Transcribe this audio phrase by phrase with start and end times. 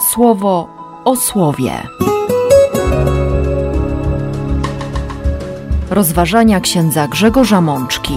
[0.00, 0.68] słowo
[1.04, 1.72] o słowie.
[5.90, 8.14] Rozważania księdza Grzegorza Mączki.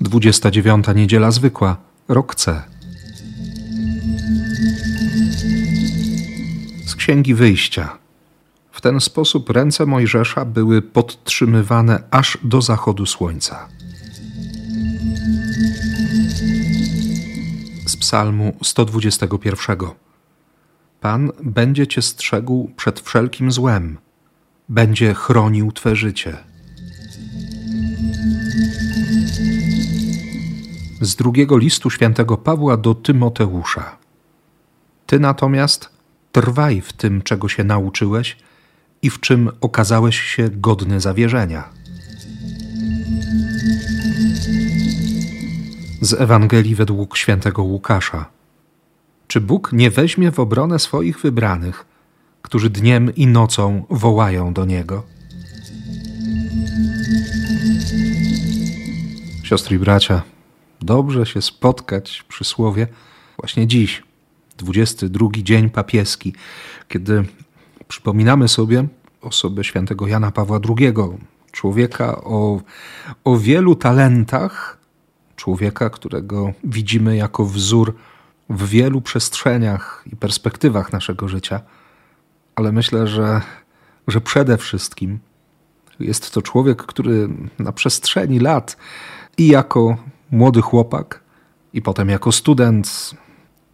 [0.00, 1.76] Dwudziesta dziewiąta niedziela zwykła,
[2.08, 2.62] rok C.
[6.86, 7.98] Z księgi wyjścia.
[8.72, 13.75] W ten sposób ręce Mojżesza były podtrzymywane aż do zachodu słońca.
[17.86, 19.78] Z Psalmu 121.
[21.00, 23.98] Pan będzie cię strzegł przed wszelkim złem,
[24.68, 26.36] będzie chronił twe życie.
[31.00, 33.96] Z drugiego listu świętego Pawła do Tymoteusza.
[35.06, 35.90] Ty natomiast
[36.32, 38.36] trwaj w tym, czego się nauczyłeś
[39.02, 41.68] i w czym okazałeś się godny zawierzenia.
[46.06, 48.26] Z Ewangelii według świętego Łukasza.
[49.26, 51.86] Czy Bóg nie weźmie w obronę swoich wybranych,
[52.42, 55.02] którzy dniem i nocą wołają do Niego?
[59.42, 60.22] Siostry i bracia,
[60.80, 62.86] dobrze się spotkać przy słowie
[63.38, 64.02] właśnie dziś,
[64.58, 66.34] 22 dzień papieski,
[66.88, 67.24] kiedy
[67.88, 68.86] przypominamy sobie
[69.20, 70.92] osobę świętego Jana Pawła II,
[71.52, 72.60] człowieka o,
[73.24, 74.75] o wielu talentach,
[75.36, 77.94] człowieka, którego widzimy jako wzór
[78.50, 81.60] w wielu przestrzeniach i perspektywach naszego życia,
[82.54, 83.40] ale myślę, że,
[84.08, 85.18] że przede wszystkim
[86.00, 88.76] jest to człowiek, który na przestrzeni lat
[89.38, 89.96] i jako
[90.30, 91.20] młody chłopak,
[91.72, 93.14] i potem jako student,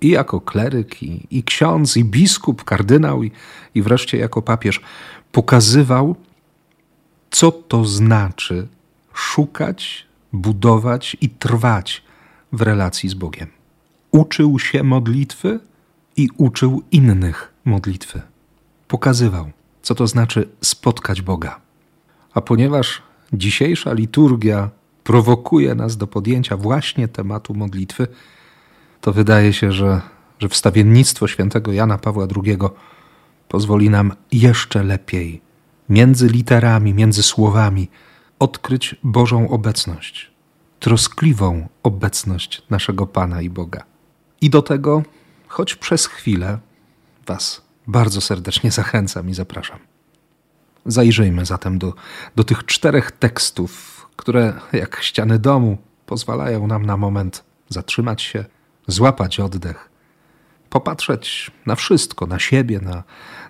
[0.01, 3.31] i jako kleryk, i, i ksiądz, i biskup, kardynał, i,
[3.75, 4.81] i wreszcie jako papież,
[5.33, 6.17] pokazywał,
[7.31, 8.69] co to znaczy
[9.13, 12.03] szukać, budować i trwać
[12.53, 13.49] w relacji z Bogiem.
[14.11, 15.61] Uczył się modlitwy
[16.17, 18.23] i uczył innych modlitwy.
[18.89, 19.51] Pokazywał,
[19.83, 21.61] co to znaczy spotkać Boga.
[22.35, 23.03] A ponieważ
[23.33, 24.71] dzisiejsza liturgia
[25.05, 28.07] prowokuje nas do podjęcia właśnie tematu modlitwy,
[29.01, 30.01] to wydaje się, że,
[30.39, 32.59] że wstawiennictwo świętego Jana Pawła II
[33.49, 35.41] pozwoli nam jeszcze lepiej,
[35.89, 37.89] między literami, między słowami,
[38.43, 40.31] odkryć Bożą obecność,
[40.81, 43.85] troskliwą obecność naszego Pana i Boga.
[44.41, 45.03] I do tego,
[45.49, 46.59] choć przez chwilę,
[47.27, 49.79] Was bardzo serdecznie zachęcam i zapraszam.
[50.87, 51.95] Zajrzyjmy zatem do,
[52.37, 53.71] do tych czterech tekstów,
[54.17, 58.45] które jak ściany domu pozwalają nam na moment zatrzymać się,
[58.87, 59.91] złapać oddech,
[60.71, 63.03] popatrzeć na wszystko, na siebie, na,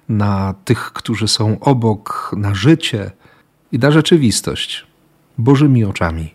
[0.08, 3.10] na tych, którzy są obok, na życie
[3.72, 4.86] i na rzeczywistość
[5.38, 6.34] Bożymi oczami.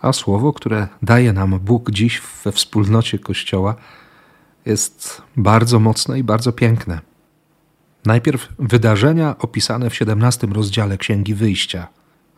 [0.00, 3.74] A słowo, które daje nam Bóg dziś we wspólnocie Kościoła,
[4.66, 7.00] jest bardzo mocne i bardzo piękne.
[8.04, 11.88] Najpierw wydarzenia opisane w 17 rozdziale Księgi Wyjścia.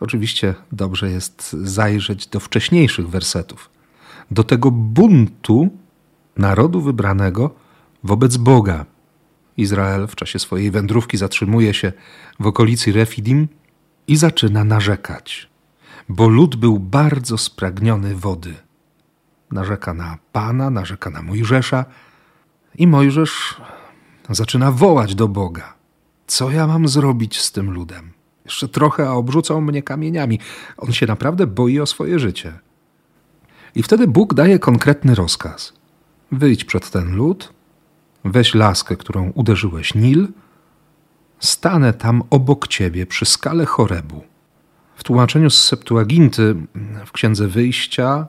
[0.00, 3.70] Oczywiście dobrze jest zajrzeć do wcześniejszych wersetów,
[4.30, 5.68] do tego buntu
[6.36, 7.50] narodu wybranego
[8.04, 8.86] wobec Boga.
[9.56, 11.92] Izrael w czasie swojej wędrówki zatrzymuje się
[12.40, 13.48] w okolicy Refidim
[14.12, 15.48] i zaczyna narzekać,
[16.08, 18.54] bo lud był bardzo spragniony wody.
[19.50, 21.84] Narzeka na Pana, narzeka na Mojżesza
[22.74, 23.60] i Mojżesz
[24.30, 25.74] zaczyna wołać do Boga.
[26.26, 28.12] Co ja mam zrobić z tym ludem?
[28.44, 30.38] Jeszcze trochę, a obrzucą mnie kamieniami.
[30.76, 32.58] On się naprawdę boi o swoje życie.
[33.74, 35.72] I wtedy Bóg daje konkretny rozkaz.
[36.32, 37.52] Wyjdź przed ten lud,
[38.24, 40.28] weź laskę, którą uderzyłeś Nil,
[41.42, 44.24] stanę tam obok ciebie przy skale Chorebu.
[44.96, 46.54] W tłumaczeniu z Septuaginty
[47.06, 48.26] w Księdze Wyjścia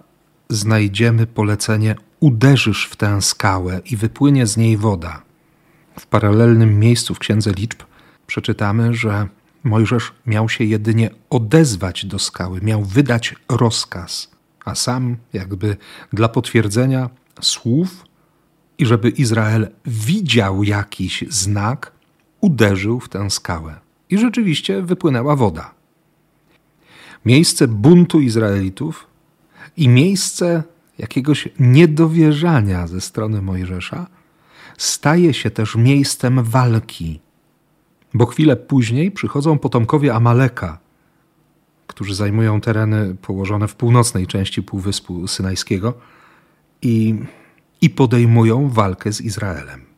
[0.50, 5.22] znajdziemy polecenie uderzysz w tę skałę i wypłynie z niej woda.
[6.00, 7.84] W paralelnym miejscu w Księdze Liczb
[8.28, 9.28] przeczytamy, że
[9.64, 14.32] Mojżesz miał się jedynie odezwać do skały, miał wydać rozkaz,
[14.66, 15.78] a sam, jakby
[16.14, 17.10] dla potwierdzenia
[17.42, 18.06] słów
[18.78, 21.92] i żeby Izrael widział jakiś znak,
[22.44, 23.76] uderzył w tę skałę.
[24.10, 25.72] I rzeczywiście wypłynęła woda.
[27.26, 29.08] Miejsce buntu Izraelitów
[29.78, 30.64] i miejsce
[30.98, 34.08] jakiegoś niedowierzania ze strony Mojżesza
[34.78, 37.20] staje się też miejscem walki
[38.14, 40.80] bo chwilę później przychodzą potomkowie Amaleka,
[41.88, 45.94] którzy zajmują tereny położone w północnej części Półwyspu Synajskiego
[46.82, 47.16] i,
[47.82, 49.93] i podejmują walkę z Izraelem.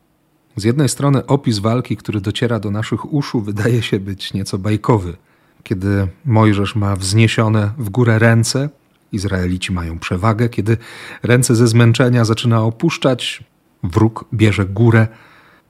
[0.56, 5.16] Z jednej strony opis walki, który dociera do naszych uszu, wydaje się być nieco bajkowy,
[5.62, 8.68] kiedy Mojżesz ma wzniesione w górę ręce
[9.12, 10.76] Izraelici mają przewagę, kiedy
[11.22, 13.44] ręce ze zmęczenia zaczyna opuszczać,
[13.82, 15.08] wróg bierze górę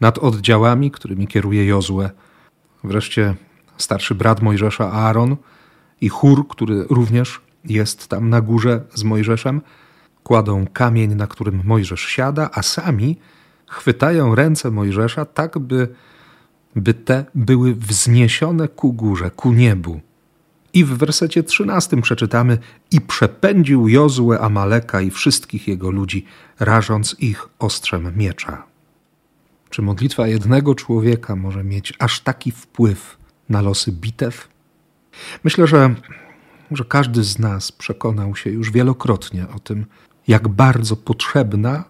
[0.00, 2.10] nad oddziałami, którymi kieruje Jozue.
[2.84, 3.34] Wreszcie
[3.78, 5.36] starszy brat Mojżesza Aaron
[6.00, 9.60] i chór, który również jest tam na górze z Mojżeszem,
[10.22, 13.18] kładą kamień, na którym Mojżesz siada, a sami
[13.66, 15.88] chwytają ręce Mojżesza tak, by,
[16.76, 20.00] by te były wzniesione ku górze, ku niebu.
[20.72, 22.58] I w wersecie trzynastym przeczytamy:
[22.90, 26.24] I przepędził Jozue Amaleka i wszystkich jego ludzi,
[26.60, 28.62] rażąc ich ostrzem miecza.
[29.70, 33.16] Czy modlitwa jednego człowieka może mieć aż taki wpływ
[33.48, 34.48] na losy bitew?
[35.44, 35.94] Myślę, że,
[36.70, 39.86] że każdy z nas przekonał się już wielokrotnie o tym,
[40.28, 41.84] jak bardzo potrzebna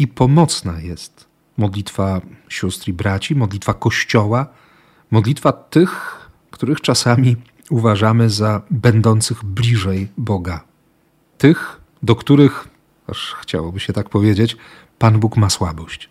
[0.00, 1.26] i pomocna jest
[1.56, 4.46] modlitwa sióstr i braci, modlitwa Kościoła,
[5.10, 6.20] modlitwa tych,
[6.50, 7.36] których czasami
[7.70, 10.64] uważamy za będących bliżej Boga.
[11.38, 12.68] Tych, do których,
[13.06, 14.56] aż chciałoby się tak powiedzieć,
[14.98, 16.10] Pan Bóg ma słabość.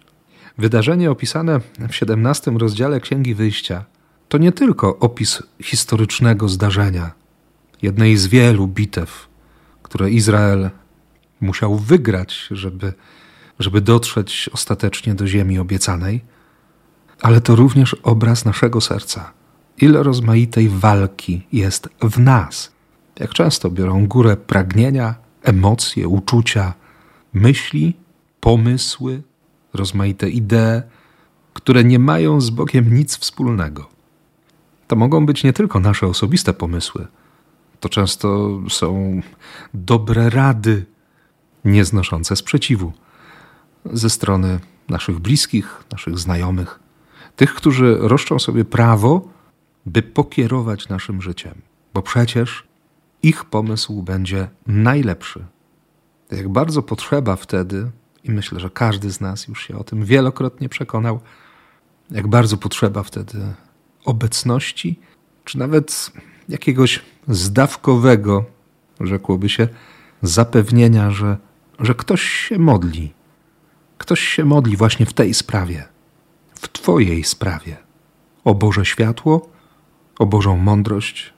[0.58, 1.60] Wydarzenie opisane
[1.90, 3.86] w 17 rozdziale Księgi Wyjścia
[4.30, 7.12] to nie tylko opis historycznego zdarzenia,
[7.82, 9.28] jednej z wielu bitew,
[9.84, 10.70] które Izrael
[11.42, 12.94] musiał wygrać, żeby,
[13.60, 16.22] żeby dotrzeć ostatecznie do ziemi obiecanej,
[17.22, 19.34] ale to również obraz naszego serca.
[19.78, 22.72] Ile rozmaitej walki jest w nas.
[23.20, 26.74] Jak często biorą górę pragnienia, emocje, uczucia,
[27.34, 27.98] myśli,
[28.40, 29.22] pomysły,
[29.74, 30.82] rozmaite idee,
[31.54, 33.90] które nie mają z Bogiem nic wspólnego.
[34.88, 37.08] To mogą być nie tylko nasze osobiste pomysły,
[37.80, 39.22] to często są
[39.74, 40.86] dobre rady,
[41.66, 42.94] nieznoszące sprzeciwu
[43.86, 44.60] ze strony
[44.90, 46.80] naszych bliskich, naszych znajomych,
[47.36, 49.30] tych, którzy roszczą sobie prawo,
[49.86, 51.54] by pokierować naszym życiem,
[51.94, 52.64] bo przecież
[53.24, 55.46] ich pomysł będzie najlepszy.
[56.32, 57.92] Jak bardzo potrzeba wtedy,
[58.24, 61.20] i myślę, że każdy z nas już się o tym wielokrotnie przekonał,
[62.12, 63.54] jak bardzo potrzeba wtedy
[64.06, 65.00] obecności,
[65.46, 66.12] czy nawet
[66.50, 68.46] jakiegoś zdawkowego,
[69.00, 69.68] rzekłoby się,
[70.22, 71.38] zapewnienia, że
[71.80, 73.14] że ktoś się modli.
[74.10, 75.88] Ktoś się modli właśnie w tej sprawie,
[76.56, 77.78] w Twojej sprawie.
[78.44, 79.50] O Boże światło,
[80.20, 81.34] o Bożą mądrość,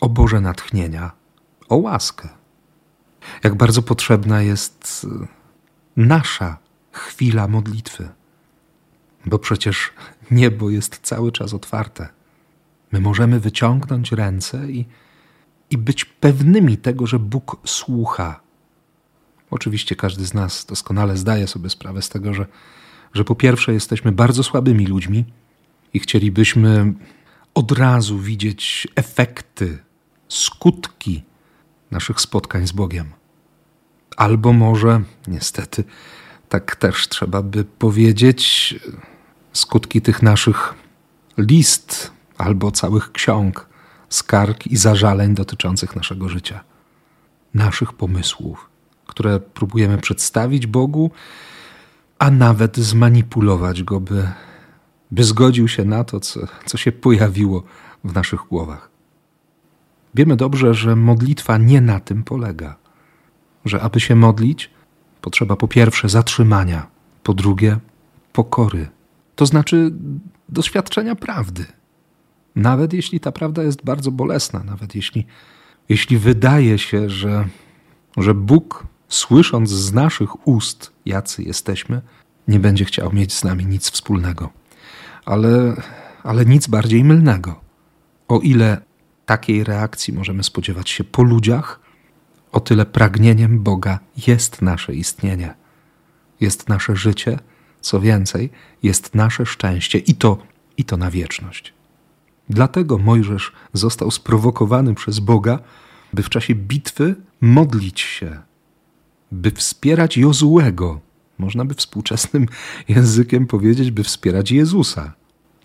[0.00, 1.12] o Boże natchnienia,
[1.68, 2.28] o łaskę.
[3.44, 5.26] Jak bardzo potrzebna jest y,
[5.96, 6.58] nasza
[6.92, 8.08] chwila modlitwy,
[9.26, 9.92] bo przecież
[10.30, 12.08] niebo jest cały czas otwarte.
[12.92, 14.84] My możemy wyciągnąć ręce i,
[15.70, 18.41] i być pewnymi tego, że Bóg słucha
[19.52, 22.46] Oczywiście każdy z nas doskonale zdaje sobie sprawę z tego, że,
[23.14, 25.24] że po pierwsze jesteśmy bardzo słabymi ludźmi
[25.94, 26.92] i chcielibyśmy
[27.54, 29.78] od razu widzieć efekty,
[30.28, 31.22] skutki
[31.90, 33.12] naszych spotkań z Bogiem.
[34.16, 35.84] Albo może, niestety,
[36.48, 38.74] tak też trzeba by powiedzieć,
[39.52, 40.74] skutki tych naszych
[41.38, 43.68] list albo całych ksiąg,
[44.08, 46.64] skarg i zażaleń dotyczących naszego życia,
[47.54, 48.71] naszych pomysłów
[49.12, 51.10] które próbujemy przedstawić Bogu,
[52.18, 54.28] a nawet zmanipulować Go, by,
[55.10, 57.62] by zgodził się na to, co, co się pojawiło
[58.04, 58.90] w naszych głowach.
[60.14, 62.76] Wiemy dobrze, że modlitwa nie na tym polega.
[63.64, 64.70] Że aby się modlić,
[65.20, 66.86] potrzeba po pierwsze zatrzymania,
[67.22, 67.76] po drugie
[68.32, 68.88] pokory,
[69.36, 69.92] to znaczy
[70.48, 71.64] doświadczenia prawdy.
[72.56, 75.26] Nawet jeśli ta prawda jest bardzo bolesna, nawet jeśli,
[75.88, 77.48] jeśli wydaje się, że,
[78.16, 82.00] że Bóg słysząc z naszych ust, jacy jesteśmy,
[82.48, 84.50] nie będzie chciał mieć z nami nic wspólnego.
[85.24, 85.82] Ale,
[86.22, 87.60] ale nic bardziej mylnego.
[88.28, 88.80] O ile
[89.26, 91.80] takiej reakcji możemy spodziewać się po ludziach,
[92.52, 95.54] o tyle pragnieniem Boga jest nasze istnienie,
[96.40, 97.38] jest nasze życie,
[97.80, 98.50] co więcej,
[98.82, 100.38] jest nasze szczęście i to,
[100.76, 101.74] i to na wieczność.
[102.48, 105.58] Dlatego Mojżesz został sprowokowany przez Boga,
[106.12, 108.51] by w czasie bitwy modlić się
[109.32, 111.00] by wspierać Jozułego.
[111.38, 112.46] Można by współczesnym
[112.88, 115.12] językiem powiedzieć, by wspierać Jezusa.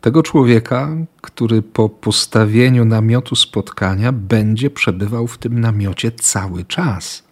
[0.01, 0.89] Tego człowieka,
[1.21, 7.23] który po postawieniu namiotu spotkania będzie przebywał w tym namiocie cały czas,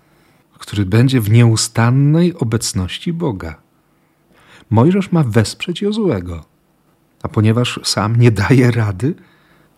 [0.60, 3.56] który będzie w nieustannej obecności Boga.
[4.70, 6.46] Mojżesz ma wesprzeć Jozułego,
[7.24, 9.16] a ponieważ sam nie daje rady,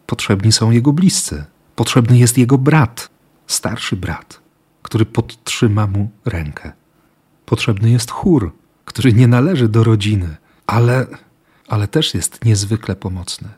[0.05, 1.45] potrzebni są jego bliscy.
[1.75, 3.09] Potrzebny jest jego brat,
[3.47, 4.46] starszy brat
[4.87, 6.71] który podtrzyma mu rękę.
[7.45, 11.07] Potrzebny jest chór, który nie należy do rodziny, ale,
[11.67, 13.49] ale też jest niezwykle pomocny.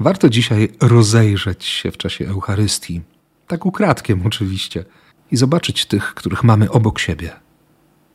[0.00, 3.00] Warto dzisiaj rozejrzeć się w czasie Eucharystii,
[3.46, 4.84] tak ukradkiem oczywiście,
[5.30, 7.30] i zobaczyć tych, których mamy obok siebie,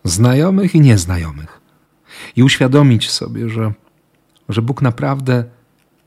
[0.04, 1.62] znajomych i nieznajomych,
[2.36, 3.74] i uświadomić sobie, że,
[4.50, 5.44] że Bóg naprawdę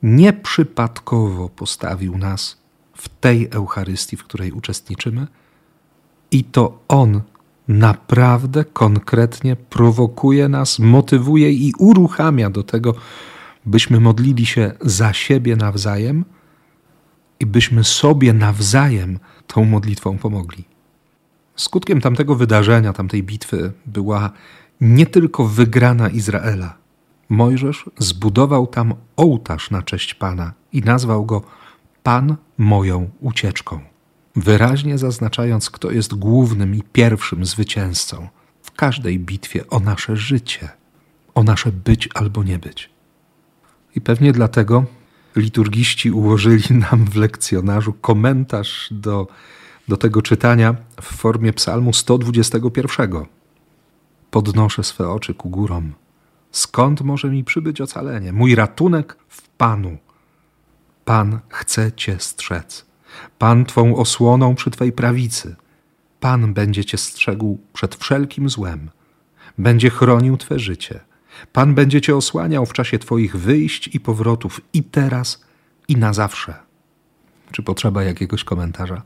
[0.03, 2.57] nieprzypadkowo postawił nas
[2.93, 5.27] w tej Eucharystii, w której uczestniczymy,
[6.31, 7.21] i to On
[7.67, 12.95] naprawdę konkretnie prowokuje nas, motywuje i uruchamia do tego,
[13.65, 16.25] byśmy modlili się za siebie nawzajem
[17.39, 20.63] i byśmy sobie nawzajem tą modlitwą pomogli.
[21.55, 24.31] Skutkiem tamtego wydarzenia, tamtej bitwy była
[24.81, 26.77] nie tylko wygrana Izraela.
[27.29, 31.41] Mojżesz zbudował tam ołtarz na cześć Pana i nazwał go
[32.03, 33.79] Pan moją ucieczką,
[34.35, 38.27] wyraźnie zaznaczając, kto jest głównym i pierwszym zwycięzcą
[38.61, 40.69] w każdej bitwie o nasze życie,
[41.35, 42.89] o nasze być albo nie być.
[43.95, 44.85] I pewnie dlatego
[45.35, 49.27] liturgiści ułożyli nam w lekcjonarzu komentarz do,
[49.87, 53.25] do tego czytania w formie Psalmu 121.
[54.31, 55.93] Podnoszę swe oczy ku górom.
[56.51, 58.33] Skąd może mi przybyć ocalenie?
[58.33, 59.97] Mój ratunek w Panu.
[61.05, 62.90] Pan chce Cię strzec.
[63.37, 65.55] Pan Twą osłoną przy Twej prawicy.
[66.19, 68.89] Pan będzie Cię strzegł przed wszelkim złem.
[69.57, 70.99] Będzie chronił Twe życie.
[71.53, 75.45] Pan będzie Cię osłaniał w czasie Twoich wyjść i powrotów i teraz,
[75.87, 76.53] i na zawsze.
[77.51, 79.01] Czy potrzeba jakiegoś komentarza?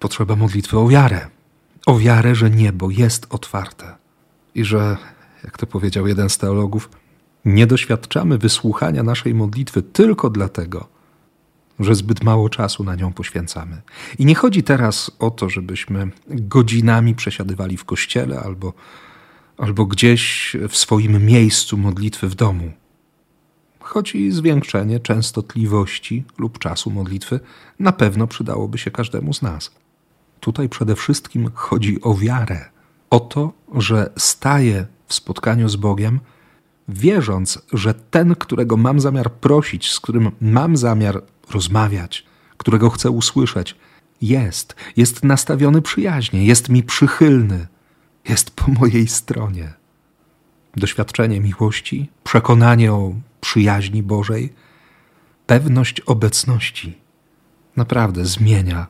[0.00, 1.26] Potrzeba modlitwy o wiarę.
[1.86, 3.96] O wiarę, że niebo jest otwarte
[4.54, 4.96] i że,
[5.44, 6.90] jak to powiedział jeden z teologów,
[7.44, 10.88] nie doświadczamy wysłuchania naszej modlitwy tylko dlatego,
[11.80, 13.82] że zbyt mało czasu na nią poświęcamy.
[14.18, 18.72] I nie chodzi teraz o to, żebyśmy godzinami przesiadywali w kościele albo,
[19.58, 22.72] albo gdzieś w swoim miejscu modlitwy w domu.
[23.80, 27.40] Choć zwiększenie częstotliwości lub czasu modlitwy
[27.78, 29.70] na pewno przydałoby się każdemu z nas.
[30.40, 32.64] Tutaj przede wszystkim chodzi o wiarę,
[33.10, 36.20] o to, że staję w spotkaniu z Bogiem,
[36.88, 42.26] wierząc, że ten, którego mam zamiar prosić, z którym mam zamiar rozmawiać,
[42.56, 43.76] którego chcę usłyszeć,
[44.22, 47.66] jest, jest nastawiony przyjaźnie, jest mi przychylny,
[48.28, 49.72] jest po mojej stronie.
[50.76, 54.52] Doświadczenie miłości, przekonanie o przyjaźni Bożej,
[55.46, 57.06] pewność obecności
[57.76, 58.86] naprawdę zmienia,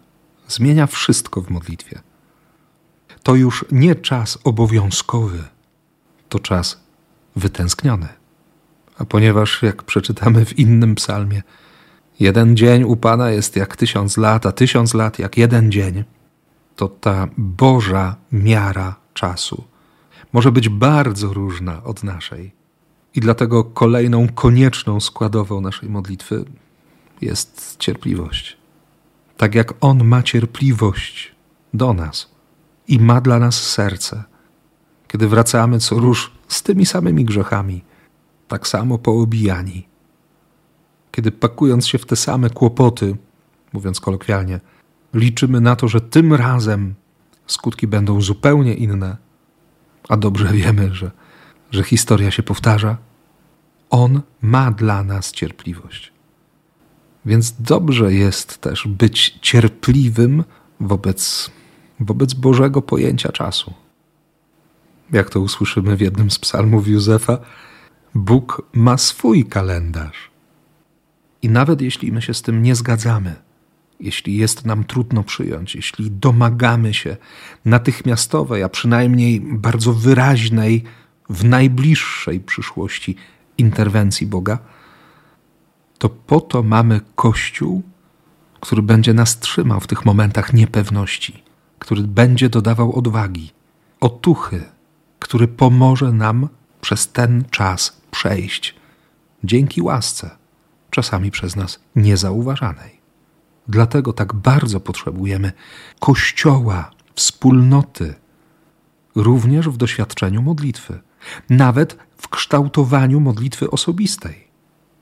[0.49, 2.01] zmienia wszystko w modlitwie.
[3.23, 5.45] To już nie czas obowiązkowy,
[6.29, 6.81] to czas
[7.37, 8.09] wytęskniony.
[8.99, 11.43] A ponieważ, jak przeczytamy w innym psalmie,
[12.21, 16.05] jeden dzień u Pana jest jak tysiąc lat, a tysiąc lat jak jeden dzień,
[16.77, 19.65] to ta Boża miara czasu
[20.33, 22.53] może być bardzo różna od naszej.
[23.15, 26.45] I dlatego kolejną konieczną składową naszej modlitwy
[27.21, 28.57] jest cierpliwość.
[29.37, 31.35] Tak jak On ma cierpliwość
[31.75, 32.31] do nas
[32.89, 34.25] i ma dla nas serce,
[35.09, 37.85] kiedy wracamy co róż z tymi samymi grzechami,
[38.49, 39.89] tak samo poobijani,
[41.17, 43.17] kiedy pakując się w te same kłopoty,
[43.73, 44.61] mówiąc kolokwialnie,
[45.15, 46.95] liczymy na to, że tym razem
[47.47, 49.17] skutki będą zupełnie inne,
[50.09, 51.11] a dobrze wiemy, że,
[51.71, 52.97] że historia się powtarza,
[53.91, 56.13] On ma dla nas cierpliwość.
[57.27, 60.45] Więc dobrze jest też być cierpliwym
[60.81, 61.51] wobec,
[62.01, 63.75] wobec Bożego pojęcia czasu.
[65.13, 67.39] Jak to usłyszymy w jednym z psalmów Józefa,
[68.15, 70.36] Bóg ma swój kalendarz.
[71.43, 73.35] I nawet jeśli my się z tym nie zgadzamy,
[74.01, 77.17] jeśli jest nam trudno przyjąć, jeśli domagamy się
[77.65, 80.85] natychmiastowej, a przynajmniej bardzo wyraźnej,
[81.31, 83.17] w najbliższej przyszłości
[83.59, 84.59] interwencji Boga,
[85.99, 87.83] to po to mamy Kościół,
[88.61, 91.43] który będzie nas trzymał w tych momentach niepewności,
[91.79, 93.51] który będzie dodawał odwagi,
[94.01, 94.65] otuchy,
[95.19, 96.49] który pomoże nam
[96.81, 98.75] przez ten czas przejść.
[99.45, 100.31] Dzięki łasce,
[100.97, 103.01] czasami przez nas niezauważanej.
[103.69, 105.53] Dlatego tak bardzo potrzebujemy
[106.01, 108.15] Kościoła, wspólnoty,
[109.15, 111.01] również w doświadczeniu modlitwy,
[111.51, 114.49] nawet w kształtowaniu modlitwy osobistej.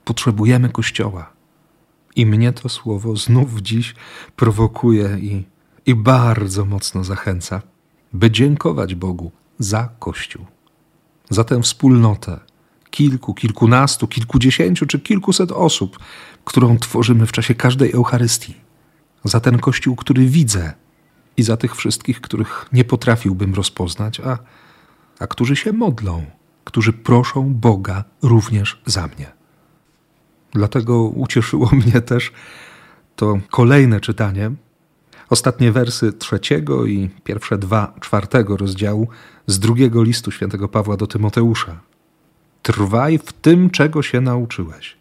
[0.04, 1.32] Potrzebujemy Kościoła.
[2.16, 3.94] I mnie to słowo znów dziś
[4.36, 5.44] prowokuje i,
[5.86, 7.62] i bardzo mocno zachęca,
[8.12, 10.46] by dziękować Bogu za Kościół,
[11.30, 12.40] za tę wspólnotę
[12.94, 15.98] kilku, kilkunastu, kilkudziesięciu czy kilkuset osób,
[16.44, 18.54] którą tworzymy w czasie każdej Eucharystii,
[19.24, 20.72] za ten Kościół, który widzę
[21.36, 24.38] i za tych wszystkich, których nie potrafiłbym rozpoznać, a,
[25.18, 26.24] a którzy się modlą,
[26.64, 29.32] którzy proszą Boga również za mnie.
[30.52, 32.32] Dlatego ucieszyło mnie też
[33.16, 34.50] to kolejne czytanie
[35.30, 39.08] Ostatnie wersy trzeciego i pierwsze dwa czwartego rozdziału
[39.46, 41.80] z drugiego listu świętego Pawła do Tymoteusza.
[42.64, 44.97] Trwaj w tym, czego się nauczyłeś,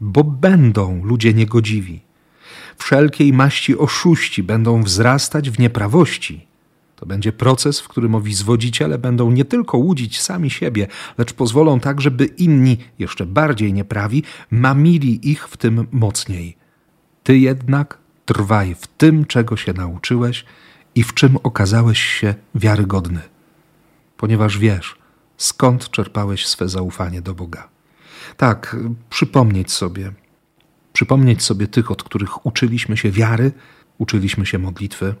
[0.00, 2.00] bo będą ludzie niegodziwi.
[2.76, 6.46] Wszelkiej maści oszuści będą wzrastać w nieprawości.
[6.96, 10.86] To będzie proces, w którym owi zwodziciele będą nie tylko łudzić sami siebie,
[11.18, 16.56] lecz pozwolą tak, żeby inni, jeszcze bardziej nieprawi, mamili ich w tym mocniej.
[17.22, 20.44] Ty jednak trwaj w tym, czego się nauczyłeś
[20.94, 23.20] i w czym okazałeś się wiarygodny,
[24.16, 24.97] ponieważ wiesz,
[25.38, 27.68] skąd czerpałeś swe zaufanie do Boga.
[28.36, 28.76] Tak,
[29.10, 30.12] przypomnieć sobie,
[30.92, 33.52] przypomnieć sobie tych, od których uczyliśmy się wiary,
[33.98, 35.14] uczyliśmy się modlitwy.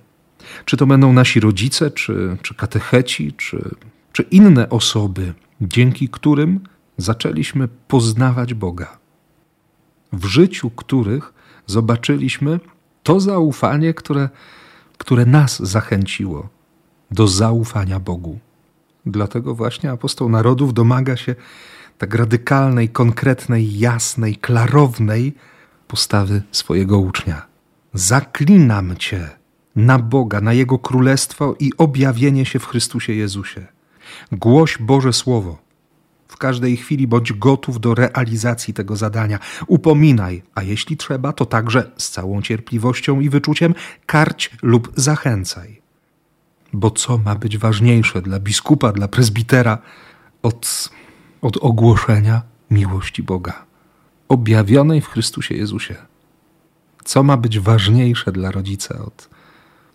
[0.64, 3.74] Czy to będą nasi rodzice, czy, czy katecheci, czy,
[4.12, 6.60] czy inne osoby, dzięki którym
[6.96, 8.98] zaczęliśmy poznawać Boga.
[10.12, 11.32] W życiu których
[11.66, 12.60] zobaczyliśmy
[13.02, 14.28] to zaufanie, które,
[14.98, 16.48] które nas zachęciło
[17.10, 18.38] do zaufania Bogu.
[19.10, 21.34] Dlatego właśnie apostoł narodów domaga się
[21.98, 25.34] tak radykalnej, konkretnej, jasnej, klarownej
[25.88, 27.46] postawy swojego ucznia.
[27.94, 29.30] Zaklinam Cię
[29.76, 33.66] na Boga, na Jego królestwo i objawienie się w Chrystusie Jezusie.
[34.32, 35.58] Głoś Boże Słowo.
[36.28, 39.38] W każdej chwili bądź gotów do realizacji tego zadania.
[39.66, 43.74] Upominaj, a jeśli trzeba, to także z całą cierpliwością i wyczuciem
[44.06, 45.77] karć lub zachęcaj.
[46.72, 49.78] Bo co ma być ważniejsze dla biskupa, dla prezbitera
[50.42, 50.90] od,
[51.40, 53.64] od ogłoszenia miłości Boga,
[54.28, 55.96] objawionej w Chrystusie Jezusie?
[57.04, 59.28] Co ma być ważniejsze dla rodzica od,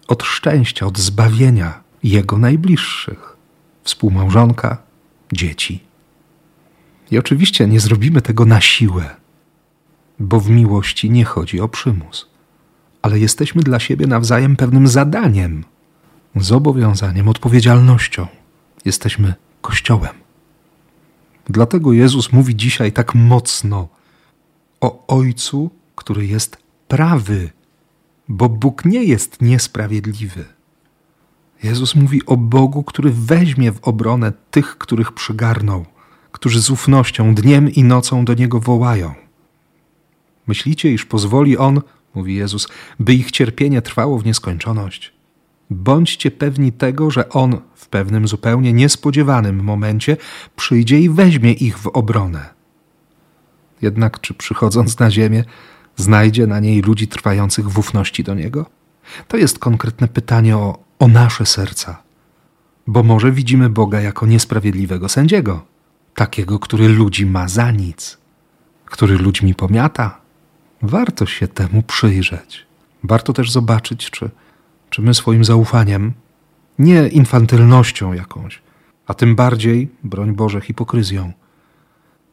[0.07, 3.37] od szczęścia, od zbawienia jego najbliższych,
[3.83, 4.77] współmałżonka,
[5.33, 5.83] dzieci?
[7.11, 9.15] I oczywiście nie zrobimy tego na siłę,
[10.19, 12.29] bo w miłości nie chodzi o przymus,
[13.01, 15.63] ale jesteśmy dla siebie nawzajem pewnym zadaniem
[16.35, 18.27] zobowiązaniem, odpowiedzialnością.
[18.85, 20.13] Jesteśmy Kościołem.
[21.49, 23.87] Dlatego Jezus mówi dzisiaj tak mocno
[24.81, 27.49] o Ojcu, który jest prawy,
[28.27, 30.45] bo Bóg nie jest niesprawiedliwy.
[31.63, 35.85] Jezus mówi o Bogu, który weźmie w obronę tych, których przygarnął,
[36.31, 39.13] którzy z ufnością dniem i nocą do Niego wołają.
[40.47, 41.81] Myślicie, iż pozwoli On,
[42.15, 42.67] mówi Jezus,
[42.99, 45.12] by ich cierpienie trwało w nieskończoność?
[45.73, 50.17] Bądźcie pewni tego, że On w pewnym zupełnie niespodziewanym momencie
[50.55, 52.49] przyjdzie i weźmie ich w obronę.
[53.81, 55.43] Jednak czy przychodząc na ziemię,
[55.95, 58.65] znajdzie na niej ludzi trwających w ufności do Niego?
[59.27, 62.03] To jest konkretne pytanie o, o nasze serca.
[62.87, 65.65] Bo może widzimy Boga jako niesprawiedliwego sędziego,
[66.15, 68.17] takiego, który ludzi ma za nic,
[68.85, 70.17] który ludźmi pomiata.
[70.81, 72.65] Warto się temu przyjrzeć.
[73.03, 74.29] Warto też zobaczyć, czy
[74.93, 76.13] czy my swoim zaufaniem,
[76.79, 78.61] nie infantylnością jakąś,
[79.07, 81.33] a tym bardziej, broń Boże, hipokryzją,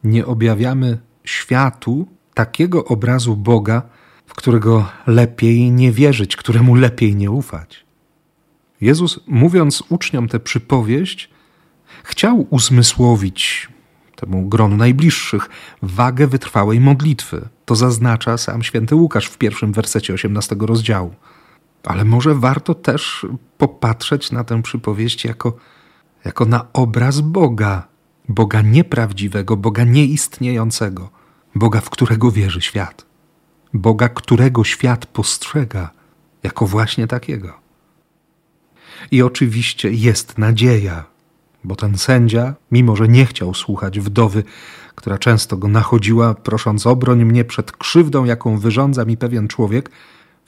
[0.04, 3.82] nie objawiamy światu takiego obrazu Boga,
[4.26, 7.84] w którego lepiej nie wierzyć, któremu lepiej nie ufać.
[8.80, 11.30] Jezus, mówiąc uczniom tę przypowieść,
[12.02, 13.68] chciał uzmysłowić
[14.16, 15.48] temu gronu najbliższych
[15.82, 17.48] wagę wytrwałej modlitwy.
[17.64, 21.14] To zaznacza sam święty Łukasz w pierwszym wersecie 18 rozdziału.
[21.84, 23.26] Ale może warto też
[23.58, 25.56] popatrzeć na tę przypowieść jako,
[26.24, 27.88] jako na obraz Boga,
[28.28, 31.10] Boga nieprawdziwego, Boga nieistniejącego,
[31.54, 33.06] Boga, w którego wierzy świat,
[33.74, 35.90] Boga, którego świat postrzega
[36.42, 37.60] jako właśnie takiego.
[39.10, 41.04] I oczywiście jest nadzieja,
[41.64, 44.44] bo ten sędzia, mimo że nie chciał słuchać wdowy,
[44.94, 49.90] która często go nachodziła, prosząc obroń mnie przed krzywdą, jaką wyrządza mi pewien człowiek,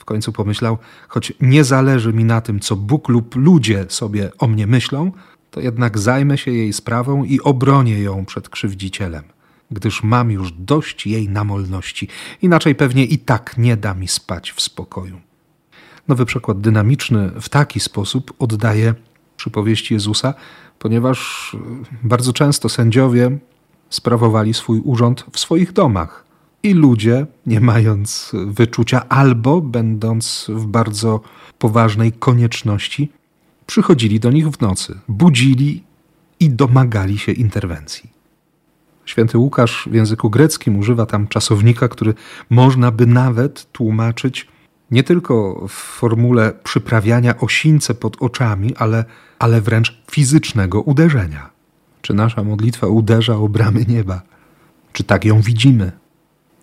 [0.03, 4.49] w końcu pomyślał, choć nie zależy mi na tym, co Bóg lub ludzie sobie o
[4.49, 5.12] mnie myślą,
[5.51, 9.23] to jednak zajmę się jej sprawą i obronię ją przed krzywdzicielem,
[9.71, 12.09] gdyż mam już dość jej namolności,
[12.43, 15.21] inaczej pewnie i tak nie da mi spać w spokoju.
[16.09, 18.95] Nowy przykład dynamiczny w taki sposób oddaje
[19.37, 20.35] przypowieść Jezusa,
[20.79, 21.57] ponieważ
[22.03, 23.38] bardzo często sędziowie
[23.91, 26.32] sprawowali swój urząd w swoich domach
[26.62, 31.20] i ludzie, nie mając wyczucia albo będąc w bardzo
[31.59, 33.12] poważnej konieczności,
[33.66, 35.85] przychodzili do nich w nocy, budzili
[36.40, 38.11] i domagali się interwencji.
[39.05, 42.14] Święty Łukasz w języku greckim używa tam czasownika, który
[42.51, 44.48] można by nawet tłumaczyć
[44.90, 49.05] nie tylko w formule przyprawiania osińce pod oczami, ale,
[49.38, 51.51] ale wręcz fizycznego uderzenia.
[52.03, 54.22] Czy nasza modlitwa uderza o bramy nieba?
[54.92, 56.02] Czy tak ją widzimy?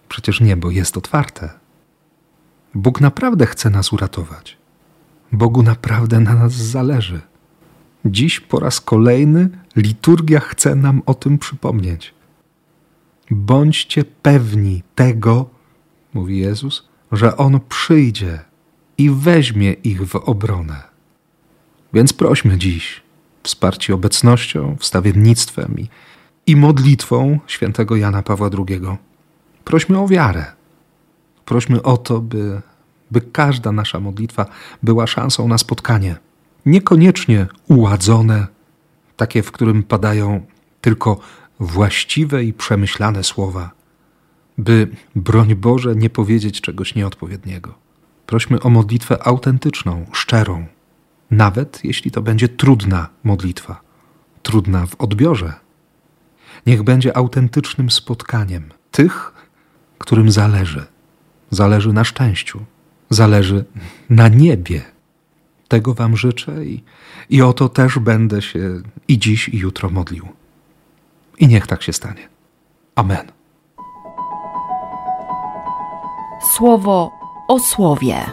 [0.09, 1.49] Przecież niebo jest otwarte.
[2.75, 4.57] Bóg naprawdę chce nas uratować.
[5.31, 7.21] Bogu naprawdę na nas zależy.
[8.05, 12.13] Dziś po raz kolejny liturgia chce nam o tym przypomnieć.
[13.31, 15.49] Bądźcie pewni tego,
[16.13, 18.39] mówi Jezus, że On przyjdzie
[18.97, 20.83] i weźmie ich w obronę.
[21.93, 23.01] Więc prośmy dziś,
[23.43, 25.87] wsparci obecnością, wstawiennictwem i,
[26.47, 28.81] i modlitwą świętego Jana Pawła II.
[29.69, 30.45] Prośmy o wiarę.
[31.45, 32.61] Prośmy o to, by,
[33.11, 34.45] by każda nasza modlitwa
[34.83, 36.15] była szansą na spotkanie.
[36.65, 38.47] Niekoniecznie uładzone,
[39.17, 40.45] takie, w którym padają
[40.81, 41.19] tylko
[41.59, 43.71] właściwe i przemyślane słowa,
[44.57, 47.73] by, broń Boże, nie powiedzieć czegoś nieodpowiedniego.
[48.25, 50.65] Prośmy o modlitwę autentyczną, szczerą,
[51.31, 53.81] nawet jeśli to będzie trudna modlitwa,
[54.43, 55.53] trudna w odbiorze.
[56.65, 59.33] Niech będzie autentycznym spotkaniem tych,
[59.99, 60.85] którym zależy.
[61.51, 62.59] Zależy na szczęściu,
[63.09, 63.65] zależy
[64.09, 64.81] na niebie.
[65.67, 66.83] Tego Wam życzę i,
[67.29, 70.27] i o to też będę się i dziś, i jutro modlił.
[71.39, 72.29] I niech tak się stanie.
[72.95, 73.31] Amen.
[76.55, 77.11] Słowo
[77.47, 78.25] o słowie.